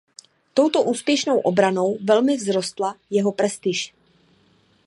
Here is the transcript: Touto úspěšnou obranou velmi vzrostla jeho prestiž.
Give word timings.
Touto 0.53 0.83
úspěšnou 0.83 1.39
obranou 1.39 1.97
velmi 2.03 2.37
vzrostla 2.37 2.95
jeho 3.09 3.31
prestiž. 3.31 3.93